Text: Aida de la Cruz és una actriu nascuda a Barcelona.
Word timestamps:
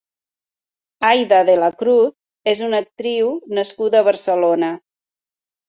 Aida 1.09 1.41
de 1.49 1.57
la 1.65 1.69
Cruz 1.83 2.51
és 2.55 2.63
una 2.69 2.81
actriu 2.87 3.31
nascuda 3.61 4.03
a 4.03 4.11
Barcelona. 4.11 4.75